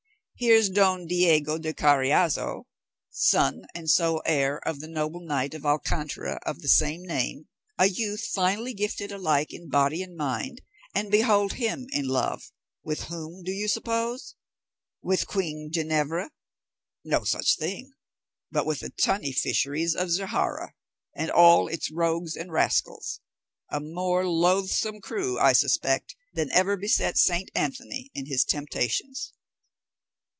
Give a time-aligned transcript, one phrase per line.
[0.37, 2.63] Here's Don Diego de Carriazo,
[3.11, 7.85] son and sole heir of the noble knight of Alcántara of the same name, a
[7.85, 10.61] youth finely gifted alike in body and mind,
[10.95, 14.33] and behold him in love—with whom, do you suppose?
[15.03, 16.31] With queen Ginevra?
[17.03, 17.91] No such thing,
[18.49, 20.73] but with the tunny fisheries of Zahara,
[21.15, 27.51] and all its rogues and rascals,—a more loathsome crew, I suspect, than ever beset St.
[27.53, 29.33] Anthony in his temptations."